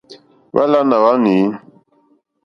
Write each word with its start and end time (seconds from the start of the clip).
Hwálánà 0.53 0.95
hwá 1.01 1.13
nǐ. 1.23 1.35